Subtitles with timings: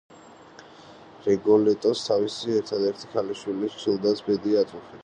[1.27, 4.99] რიგოლეტოს თავისი ერთადერთი ქალიშვილის, ჯილდას ბედი აწუხებს.